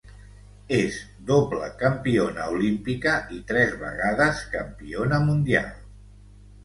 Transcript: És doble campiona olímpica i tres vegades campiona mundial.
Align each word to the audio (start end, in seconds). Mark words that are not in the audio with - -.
És 0.75 0.95
doble 1.31 1.67
campiona 1.81 2.47
olímpica 2.55 3.13
i 3.37 3.45
tres 3.53 3.77
vegades 3.85 4.41
campiona 4.57 5.21
mundial. 5.31 5.73